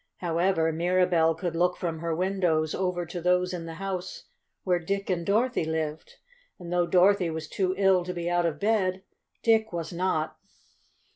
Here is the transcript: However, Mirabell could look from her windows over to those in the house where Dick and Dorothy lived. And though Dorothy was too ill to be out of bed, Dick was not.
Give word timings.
However, 0.17 0.71
Mirabell 0.73 1.35
could 1.35 1.55
look 1.55 1.77
from 1.77 1.99
her 1.99 2.15
windows 2.15 2.73
over 2.73 3.05
to 3.05 3.21
those 3.21 3.53
in 3.53 3.67
the 3.67 3.75
house 3.75 4.23
where 4.63 4.79
Dick 4.79 5.11
and 5.11 5.23
Dorothy 5.23 5.63
lived. 5.63 6.15
And 6.57 6.73
though 6.73 6.87
Dorothy 6.87 7.29
was 7.29 7.47
too 7.47 7.75
ill 7.77 8.03
to 8.05 8.13
be 8.15 8.27
out 8.27 8.47
of 8.47 8.59
bed, 8.59 9.03
Dick 9.43 9.71
was 9.71 9.93
not. 9.93 10.37